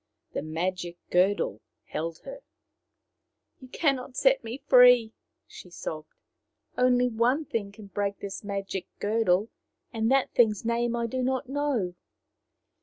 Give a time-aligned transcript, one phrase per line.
[0.33, 2.39] The magic girdle held her."
[3.61, 5.13] You cannot set me free,"
[5.45, 6.09] she sobbed."
[6.75, 9.49] Only one thing can break this magic girdle,
[9.93, 11.93] and that thing's name I do not know."